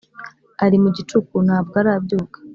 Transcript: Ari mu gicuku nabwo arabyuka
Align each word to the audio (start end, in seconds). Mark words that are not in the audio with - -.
Ari 0.65 0.77
mu 0.83 0.89
gicuku 0.97 1.35
nabwo 1.47 1.75
arabyuka 1.81 2.37